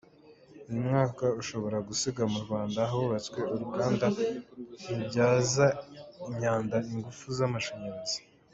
[0.69, 4.05] Uyu mwaka ushobora gusiga mu Rwanda hubatswe uruganda
[4.89, 5.65] rubyaza
[6.29, 8.19] imyanda ingufu z’amashanyarazi.